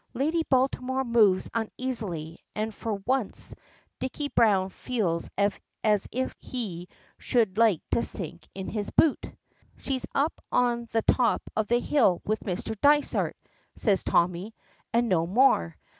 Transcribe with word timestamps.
Lady 0.15 0.41
Baltimore 0.49 1.03
moves 1.03 1.47
uneasily, 1.53 2.39
and 2.55 2.73
for 2.73 2.95
once 3.05 3.53
Dicky 3.99 4.29
Browne 4.29 4.69
feels 4.69 5.29
as 5.37 6.07
if 6.11 6.33
he 6.39 6.89
should 7.19 7.59
like 7.59 7.83
to 7.91 8.01
sink 8.01 8.47
into 8.55 8.71
his 8.71 8.89
boot. 8.89 9.31
"She's 9.77 10.07
up 10.15 10.43
on 10.51 10.87
the 10.91 11.03
top 11.03 11.43
of 11.55 11.67
the 11.67 11.79
hill 11.79 12.19
with 12.25 12.39
Mr. 12.39 12.75
Dysart," 12.81 13.37
says 13.75 14.03
Tommy, 14.03 14.55
and 14.91 15.07
no 15.07 15.27
more. 15.27 15.77